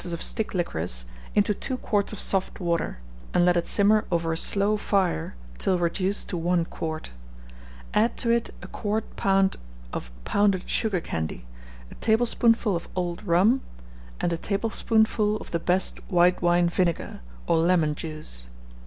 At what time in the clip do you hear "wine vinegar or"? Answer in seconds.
16.41-17.57